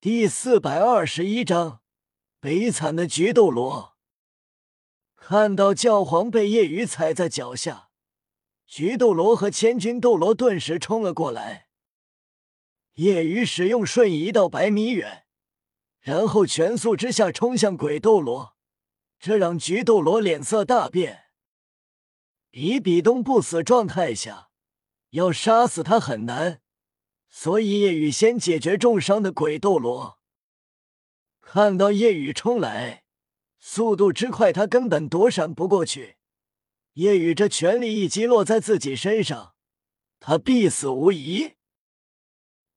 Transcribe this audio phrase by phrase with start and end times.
[0.00, 1.80] 第四百二十一章，
[2.38, 3.96] 悲惨的菊斗罗。
[5.16, 7.90] 看到教皇被夜雨踩在脚下，
[8.64, 11.66] 菊斗罗和千钧斗罗顿时冲了过来。
[12.94, 15.26] 夜雨使用瞬移到百米远，
[15.98, 18.54] 然后全速之下冲向鬼斗罗，
[19.18, 21.24] 这让菊斗罗脸色大变。
[22.52, 24.50] 比比东不死状态下，
[25.10, 26.62] 要杀死他很难。
[27.28, 30.18] 所以夜雨先解决重伤的鬼斗罗。
[31.40, 33.04] 看到夜雨冲来，
[33.58, 36.16] 速度之快，他根本躲闪不过去。
[36.94, 39.54] 夜雨这全力一击落在自己身上，
[40.18, 41.54] 他必死无疑。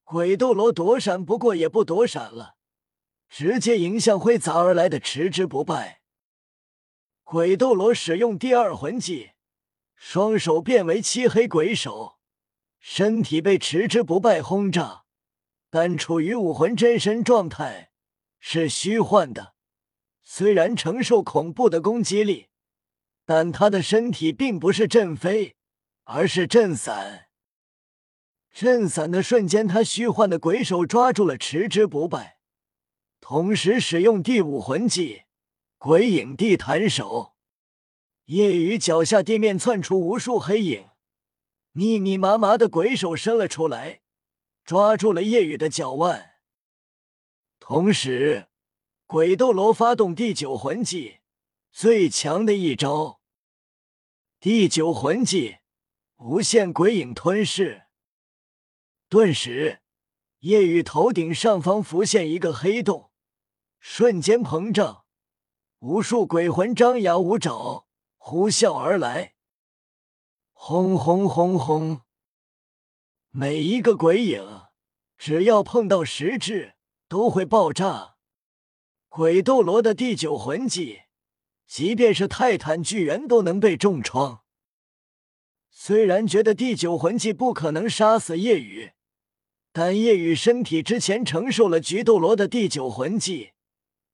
[0.04, 2.56] 鬼斗罗躲闪不过，也不躲闪了，
[3.28, 6.02] 直接迎向挥砸而来的持之不败。
[7.24, 9.32] 鬼斗罗使用第二魂技，
[9.94, 12.18] 双手变为漆黑鬼手。
[12.84, 15.04] 身体被持之不败轰炸，
[15.70, 17.92] 但处于武魂真身状态，
[18.40, 19.54] 是虚幻的。
[20.24, 22.48] 虽然承受恐怖的攻击力，
[23.24, 25.54] 但他的身体并不是震飞，
[26.02, 27.28] 而是震散。
[28.52, 32.38] 震散的瞬间，他虚幻的鬼手抓住了持之不败，
[33.20, 35.22] 同时使用第五魂技——
[35.78, 37.34] 鬼影地毯手。
[38.24, 40.88] 夜雨脚下地面窜出无数黑影。
[41.72, 44.02] 密密麻麻的鬼手伸了出来，
[44.62, 46.34] 抓住了夜雨的脚腕。
[47.58, 48.48] 同时，
[49.06, 51.20] 鬼斗罗发动第九魂技，
[51.70, 53.20] 最强的一招——
[54.38, 55.58] 第九魂技——
[56.20, 57.84] 无限鬼影吞噬。
[59.08, 59.80] 顿时，
[60.40, 63.10] 夜雨头顶上方浮现一个黑洞，
[63.78, 65.04] 瞬间膨胀，
[65.78, 67.86] 无数鬼魂张牙舞爪，
[68.18, 69.34] 呼啸而来。
[70.64, 72.02] 轰轰轰轰！
[73.30, 74.60] 每一个鬼影，
[75.18, 76.74] 只要碰到实质，
[77.08, 78.14] 都会爆炸。
[79.08, 81.00] 鬼斗罗的第九魂技，
[81.66, 84.42] 即便是泰坦巨猿都能被重创。
[85.68, 88.92] 虽然觉得第九魂技不可能杀死夜雨，
[89.72, 93.50] 但夜雨身体之前承受了菊斗罗的第九魂技，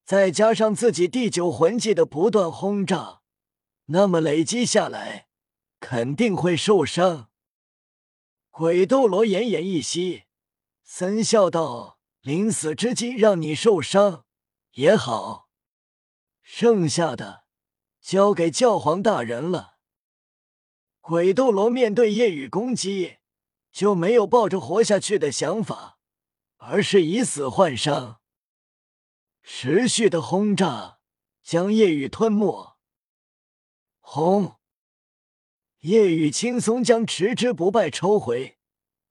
[0.03, 3.21] 再加上自己第九魂技的不断轰炸，
[3.85, 5.28] 那么累积下来。
[5.79, 7.29] 肯定会受伤。
[8.49, 10.23] 鬼斗罗奄奄一息，
[10.83, 14.25] 森笑道：“临死之际让你受伤
[14.71, 15.49] 也好，
[16.41, 17.45] 剩下的
[18.01, 19.77] 交给教皇大人了。”
[20.99, 23.17] 鬼斗罗面对夜雨攻击，
[23.71, 25.97] 就没有抱着活下去的想法，
[26.57, 28.19] 而是以死换伤，
[29.41, 30.99] 持续的轰炸
[31.41, 32.77] 将夜雨吞没。
[34.01, 34.58] 轰！
[35.81, 38.57] 夜雨轻松将持之不败抽回，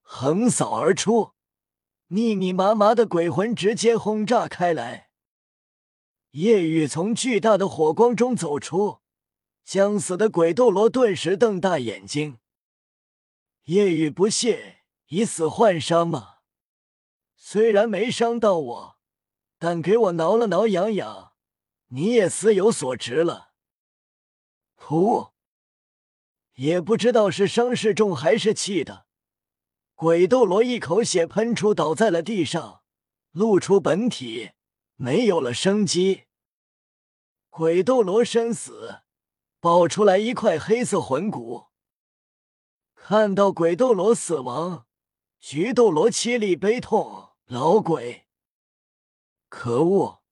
[0.03, 1.33] 横扫而出，
[2.09, 5.09] 密密麻麻的鬼魂直接轰炸开来。
[6.33, 8.99] 夜雨从巨大的火光中走出，
[9.65, 12.39] 将死的鬼斗罗顿时瞪大眼睛。
[13.65, 16.35] 夜雨不屑，以死换伤吗？
[17.35, 18.99] 虽然没伤到我，
[19.59, 21.33] 但给我挠了挠痒痒，
[21.87, 23.53] 你也死有所值了。
[24.77, 25.31] 噗！
[26.59, 29.07] 也不知道是伤势重还是气的，
[29.95, 32.83] 鬼斗罗一口血喷出，倒在了地上，
[33.31, 34.51] 露出本体，
[34.97, 36.25] 没有了生机。
[37.49, 39.03] 鬼斗罗身死，
[39.61, 41.67] 爆出来一块黑色魂骨。
[42.97, 44.87] 看到鬼斗罗死亡，
[45.39, 48.27] 菊斗罗凄厉悲痛，老鬼，
[49.49, 50.25] 可恶！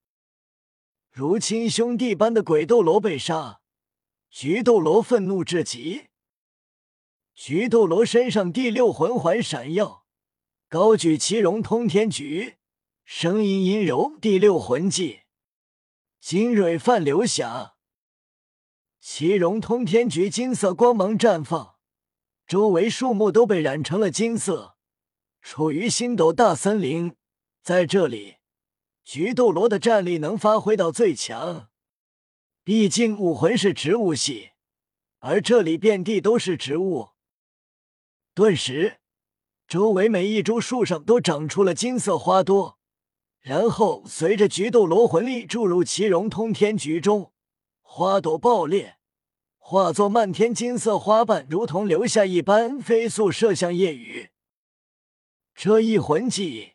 [1.09, 3.61] 如亲兄弟般的鬼斗罗被杀，
[4.29, 6.06] 菊斗罗愤怒至极。
[7.37, 10.05] 菊斗罗身上第六魂环闪耀，
[10.67, 12.55] 高举奇荣通天菊，
[13.05, 14.17] 声音阴柔。
[14.19, 15.19] 第六魂技，
[16.19, 17.75] 金蕊泛流霞。
[18.99, 21.75] 奇荣通天菊金色光芒绽放，
[22.47, 24.75] 周围树木都被染成了金色。
[25.39, 27.15] 处于星斗大森林，
[27.61, 28.37] 在这里，
[29.03, 31.69] 菊斗罗的战力能发挥到最强。
[32.63, 34.49] 毕竟武魂是植物系，
[35.19, 37.09] 而这里遍地都是植物。
[38.37, 38.99] 顿时，
[39.67, 42.77] 周围每一株树上都长出了金色花朵，
[43.39, 47.33] 然后随着菊斗罗魂力注入奇荣通天菊中，
[47.81, 48.99] 花朵爆裂，
[49.57, 54.29] 化作漫天金色花瓣，如同流下一般，飞速射向夜雨。
[55.55, 56.73] 这一魂技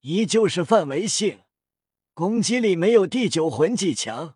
[0.00, 1.42] 依旧是范围性，
[2.12, 4.34] 攻击力没有第九魂技强，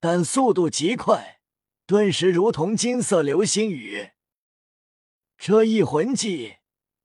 [0.00, 1.38] 但速度极快，
[1.86, 4.10] 顿时如同金色流星雨。
[5.42, 6.56] 这一魂技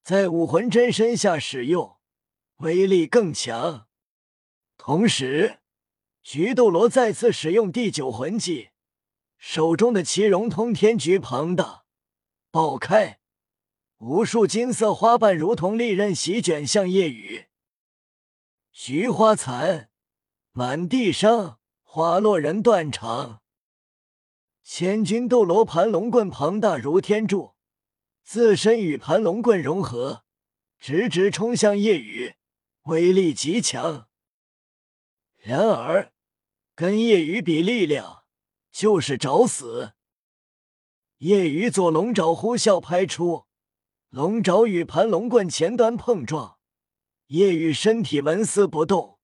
[0.04, 1.96] 在武魂真身下使用，
[2.58, 3.88] 威力更强。
[4.76, 5.60] 同时，
[6.22, 8.72] 菊斗罗再次使用第九魂技，
[9.38, 11.86] 手中的奇荣通天菊庞大
[12.52, 13.22] 爆开，
[14.00, 17.46] 无数金色花瓣如同利刃席卷向夜雨。
[18.74, 19.90] 菊花残，
[20.52, 23.42] 满地伤，花落人断肠。
[24.62, 27.55] 千钧斗罗盘龙棍庞大如天柱，
[28.26, 30.26] 自身与盘龙棍融合，
[30.80, 32.34] 直直冲向夜雨，
[32.86, 34.10] 威力极强。
[35.38, 36.12] 然而，
[36.74, 38.24] 跟夜雨比力量，
[38.72, 39.94] 就是找死。
[41.20, 43.46] 夜雨左龙爪呼啸拍出，
[44.10, 46.58] 龙爪与盘龙棍前端碰撞，
[47.28, 49.20] 夜雨身体纹丝不动。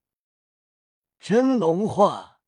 [1.19, 2.39] 真龙化。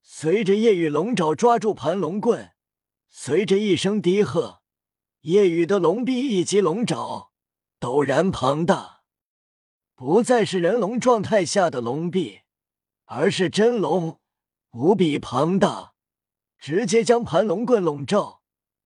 [0.00, 2.52] 随着夜雨龙爪抓住盘龙棍，
[3.10, 4.62] 随着一声低喝，
[5.24, 7.30] 夜雨的龙臂以及龙爪
[7.80, 9.00] 陡然庞大，
[9.94, 12.42] 不再是人龙状态下的龙臂，
[13.06, 14.20] 而是真龙，
[14.72, 15.94] 无比庞大，
[16.58, 18.42] 直接将盘龙棍笼罩，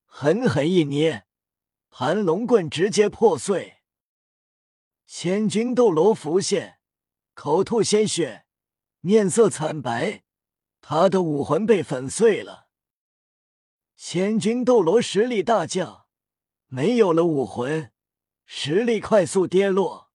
[0.07, 1.27] 狠狠一捏，
[1.91, 3.79] 盘龙棍直接破碎。
[5.09, 6.79] 千钧斗罗浮现，
[7.35, 8.45] 口吐鲜血，
[9.01, 10.23] 面色惨白。
[10.81, 12.69] 他的武魂被粉碎了，
[13.97, 16.07] 千钧斗罗实力大降，
[16.69, 17.91] 没有了武魂，
[18.45, 20.11] 实力快速跌落。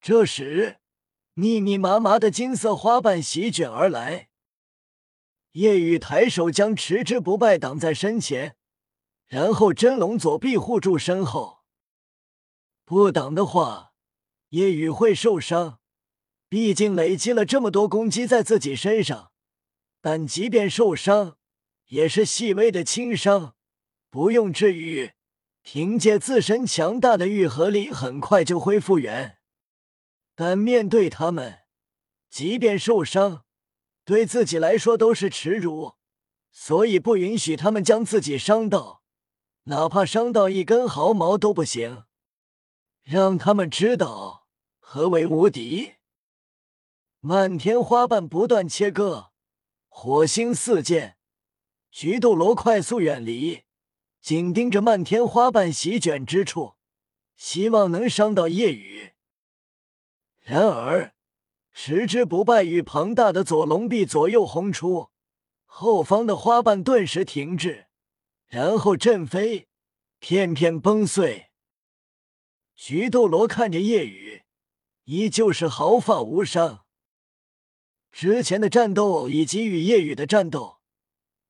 [0.00, 0.78] 这时，
[1.34, 4.30] 密密麻麻的金色花瓣席卷而来，
[5.52, 8.56] 夜雨抬手将持之不败挡在身前，
[9.26, 11.60] 然后真龙左臂护住身后。
[12.84, 13.92] 不挡的话，
[14.48, 15.78] 夜雨会受伤，
[16.48, 19.30] 毕竟累积了这么多攻击在自己身上。
[20.00, 21.38] 但即便受伤，
[21.86, 23.54] 也是细微的轻伤，
[24.10, 25.12] 不用治愈，
[25.70, 29.36] 凭借自身强大的愈合力，很快就恢复原。
[30.34, 31.58] 但面对他们，
[32.30, 33.44] 即便受伤，
[34.02, 35.96] 对自己来说都是耻辱，
[36.50, 39.02] 所以不允许他们将自己伤到，
[39.64, 42.04] 哪怕伤到一根毫毛都不行，
[43.02, 44.46] 让他们知道
[44.78, 45.96] 何为无敌。
[47.20, 49.32] 漫天花瓣不断切割。
[49.90, 51.18] 火星四溅，
[51.90, 53.64] 菊斗罗快速远离，
[54.28, 56.74] 紧盯着漫天花瓣席卷之处，
[57.38, 59.14] 希望能伤到夜雨。
[60.40, 61.14] 然而，
[61.70, 65.08] 十之不败与庞大的左龙臂左右轰出，
[65.64, 67.86] 后方的花瓣顿时停滞，
[68.48, 69.66] 然后震飞，
[70.18, 71.46] 片片崩碎。
[72.74, 74.42] 菊斗罗看着夜雨，
[75.04, 76.84] 依旧是毫发无伤。
[78.12, 80.80] 之前的战斗以及与夜雨的战斗，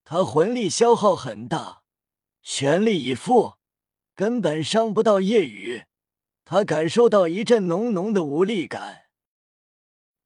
[0.05, 1.78] 他魂力消耗很大，
[2.43, 3.55] 全力以赴，
[4.15, 5.85] 根本伤不到夜雨。
[6.45, 9.07] 他感受到一阵浓浓的无力感。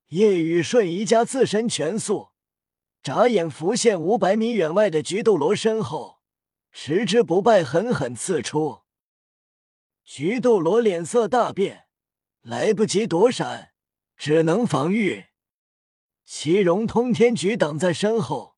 [0.09, 2.29] 夜雨瞬移加自身全速，
[3.03, 6.21] 眨眼浮现五百米远外的菊斗罗身后，
[6.71, 8.83] 持之不败狠狠刺出。
[10.05, 11.87] 菊斗罗脸色大变，
[12.43, 13.73] 来不及躲闪，
[14.17, 15.27] 只能防御。
[16.25, 18.57] 奇荣通天菊挡在身后，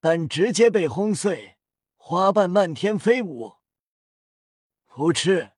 [0.00, 1.56] 但直接被轰碎，
[2.04, 3.58] 花瓣漫天飞舞。
[4.88, 5.52] 噗嗤，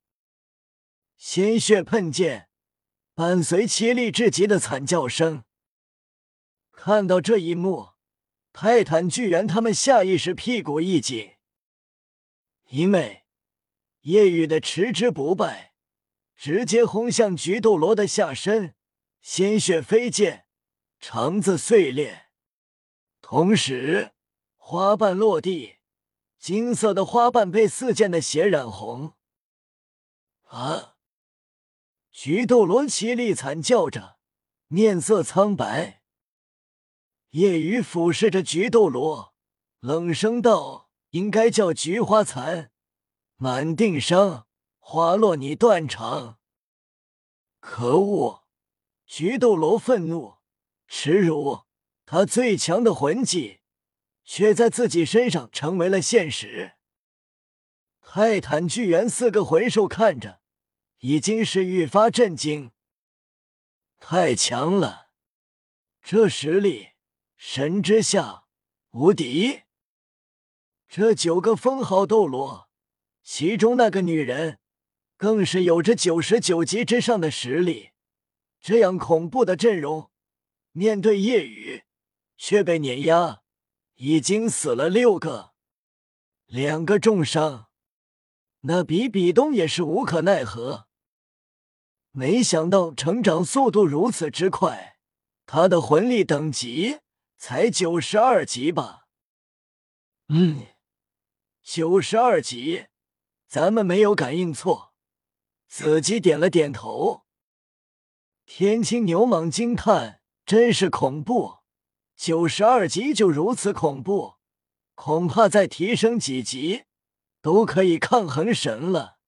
[1.17, 2.50] 鲜血喷溅，
[3.14, 5.44] 伴随凄厉至极的惨叫声。
[6.70, 7.94] 看到这一幕，
[8.53, 11.36] 泰坦巨猿他们下意识屁股一紧，
[12.69, 13.24] 因为
[14.03, 15.72] 夜雨的持之不败
[16.36, 18.74] 直接轰向菊斗罗的下身，
[19.22, 20.46] 鲜血飞溅。
[21.01, 22.27] 肠子碎裂，
[23.22, 24.13] 同时
[24.56, 25.73] 花瓣落地，
[26.44, 29.15] 金色的花瓣被四溅的血染红。
[30.43, 30.96] 啊！
[32.10, 34.19] 菊斗罗凄厉惨叫着，
[34.67, 36.03] 面色苍白。
[37.31, 39.34] 夜雨俯视着菊斗罗，
[39.81, 42.70] 冷声道：“应该叫菊花残，
[43.36, 44.46] 满腚伤，
[44.79, 46.36] 花落你断肠。”
[47.58, 48.44] 可恶！
[49.06, 50.34] 菊斗罗愤怒。
[50.86, 51.63] 耻辱！
[52.05, 53.60] 他最强的魂技，
[54.24, 56.72] 却在自己身上成为了现实。
[58.00, 60.40] 泰坦巨猿四个魂兽看着，
[60.98, 62.72] 已经是愈发震惊。
[63.98, 65.08] 太强了，
[66.02, 66.90] 这实力，
[67.36, 68.44] 神之下
[68.90, 69.62] 无敌。
[70.88, 72.69] 这九个封号斗罗，
[73.22, 74.58] 其中那个女人，
[75.16, 77.90] 更是有着九十九级之上的实力。
[78.60, 80.10] 这样恐怖的阵容。
[80.72, 81.84] 面对夜雨，
[82.36, 83.44] 却被碾压，
[83.96, 85.53] 已经死了六个，
[86.46, 87.69] 两个重伤。
[88.60, 90.89] 那比比东也是无可奈何。
[92.10, 94.98] 没想到成长速度如此之快，
[95.46, 97.01] 他的魂力等级
[97.36, 99.06] 才九十二级吧？
[100.29, 100.67] 嗯，
[101.63, 102.86] 九十二级，
[103.46, 104.94] 咱们没有感应错。
[105.69, 107.24] 子姬点了点头。
[108.46, 111.64] 天青牛蟒惊叹：“真是恐怖！
[112.17, 114.35] 九十二级就如此恐怖，
[114.94, 116.85] 恐怕再提升几级，
[117.43, 119.19] 都可以抗衡神了。”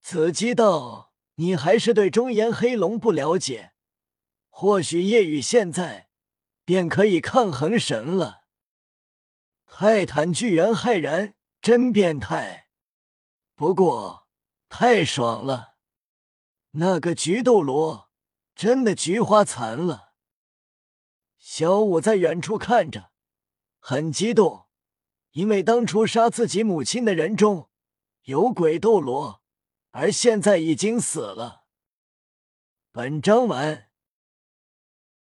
[0.00, 3.72] 子姬道：“你还是对中炎黑龙不了解。”
[4.56, 6.08] 或许夜雨现在
[6.64, 8.42] 便可以抗衡神了。
[9.66, 12.68] 泰坦巨猿骇然，真变态！
[13.56, 14.28] 不过
[14.68, 15.74] 太爽了，
[16.72, 18.10] 那个菊斗罗
[18.54, 20.03] 真的菊花残了。
[21.46, 23.10] 小五在远处看着，
[23.78, 24.66] 很激动，
[25.32, 27.68] 因为当初杀自己母亲的人中
[28.22, 29.42] 有鬼斗罗，
[29.90, 31.64] 而现在已经死了。
[32.90, 33.90] 本章完。